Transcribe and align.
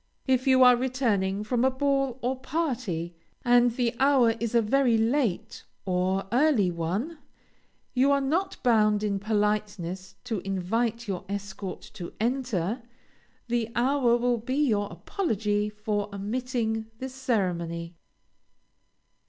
If 0.25 0.47
you 0.47 0.63
are 0.63 0.75
returning 0.75 1.43
from 1.43 1.63
a 1.63 1.69
ball 1.69 2.17
or 2.23 2.35
party, 2.39 3.13
and 3.45 3.69
the 3.69 3.95
hour 3.99 4.31
is 4.39 4.55
a 4.55 4.61
very 4.63 4.97
late 4.97 5.63
(or 5.85 6.25
early) 6.31 6.71
one, 6.71 7.19
you 7.93 8.11
are 8.11 8.19
not 8.19 8.57
bound 8.63 9.03
in 9.03 9.19
politeness 9.19 10.15
to 10.23 10.39
invite 10.39 11.07
your 11.07 11.23
escort 11.29 11.81
to 11.93 12.13
enter; 12.19 12.81
the 13.47 13.69
hour 13.75 14.17
will 14.17 14.39
be 14.39 14.55
your 14.67 14.91
apology 14.91 15.69
for 15.69 16.09
omitting 16.15 16.87
the 16.97 17.07
ceremony. 17.07 17.93